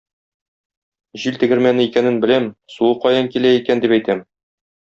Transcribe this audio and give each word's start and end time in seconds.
Җил 1.25 1.37
тегермәне 1.43 1.85
икәнен 1.89 2.19
беләм, 2.25 2.49
суы 2.79 2.99
каян 3.07 3.33
килә 3.37 3.55
икән 3.63 3.85
дип 3.85 3.99
әйтәм. 4.01 4.29